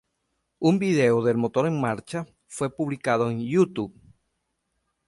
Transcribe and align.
Un 0.69 0.79
video 0.79 1.21
del 1.23 1.37
motor 1.37 1.67
en 1.67 1.79
marcha 1.79 2.25
fue 2.47 2.75
publicado 2.75 3.29
en 3.29 3.39
YouTube. 3.45 3.93